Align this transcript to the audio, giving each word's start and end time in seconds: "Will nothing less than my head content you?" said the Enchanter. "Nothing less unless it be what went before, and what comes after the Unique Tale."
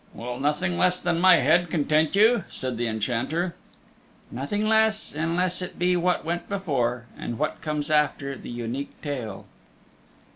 "Will 0.15 0.39
nothing 0.39 0.79
less 0.79 0.99
than 0.99 1.19
my 1.19 1.35
head 1.35 1.69
content 1.69 2.15
you?" 2.15 2.43
said 2.49 2.75
the 2.75 2.87
Enchanter. 2.87 3.53
"Nothing 4.31 4.67
less 4.67 5.13
unless 5.13 5.61
it 5.61 5.77
be 5.77 5.95
what 5.95 6.25
went 6.25 6.49
before, 6.49 7.05
and 7.15 7.37
what 7.37 7.61
comes 7.61 7.91
after 7.91 8.35
the 8.35 8.49
Unique 8.49 8.99
Tale." 9.03 9.45